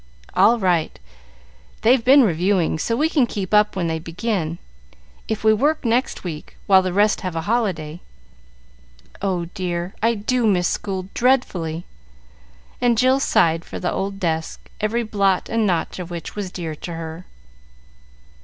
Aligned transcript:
"All 0.33 0.57
right. 0.57 0.97
They've 1.83 2.03
been 2.03 2.23
reviewing, 2.23 2.79
so 2.79 2.95
we 2.95 3.07
can 3.07 3.27
keep 3.27 3.53
up 3.53 3.75
when 3.75 3.85
they 3.85 3.99
begin, 3.99 4.57
if 5.27 5.43
we 5.43 5.53
work 5.53 5.85
next 5.85 6.23
week, 6.23 6.57
while 6.65 6.81
the 6.81 6.91
rest 6.91 7.21
have 7.21 7.35
a 7.35 7.41
holiday. 7.41 7.99
Oh, 9.21 9.45
dear, 9.53 9.93
I 10.01 10.15
do 10.15 10.47
miss 10.47 10.67
school 10.67 11.09
dreadfully;" 11.13 11.85
and 12.81 12.97
Jill 12.97 13.19
sighed 13.19 13.63
for 13.63 13.77
the 13.79 13.91
old 13.93 14.19
desk, 14.19 14.71
every 14.79 15.03
blot 15.03 15.49
and 15.49 15.67
notch 15.67 15.99
of 15.99 16.09
which 16.09 16.35
was 16.35 16.51
dear 16.51 16.73
to 16.77 16.95
her. 16.95 17.25